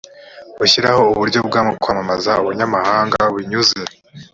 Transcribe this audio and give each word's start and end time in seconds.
gushyiraho 0.59 1.01
uburyo 1.13 1.39
bwo 1.47 1.61
kwamamaza 1.81 2.31
ubunyamwuga 2.41 3.21
binyuze 3.35 3.81